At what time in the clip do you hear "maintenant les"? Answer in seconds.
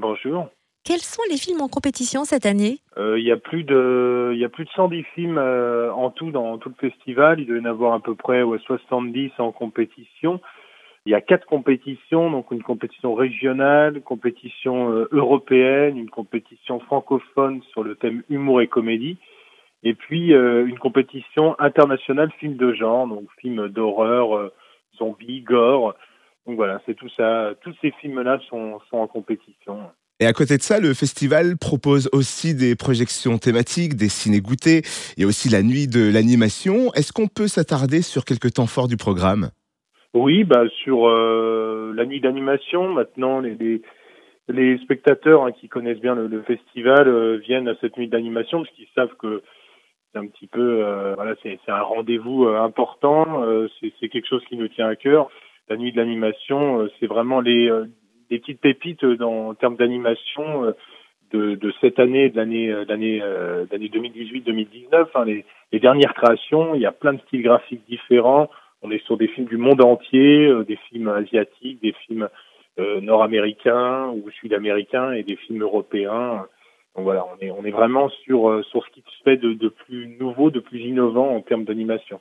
42.88-43.54